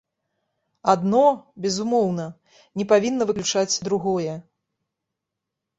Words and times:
Адно, 0.93 1.21
безумоўна, 1.65 2.25
не 2.83 2.89
павінна 2.93 3.23
выключаць 3.33 3.81
другое. 3.91 4.33